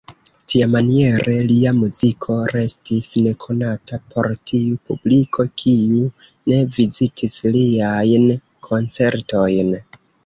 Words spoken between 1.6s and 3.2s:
muziko restis